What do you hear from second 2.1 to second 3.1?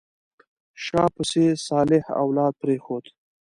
اولاد پرېښود.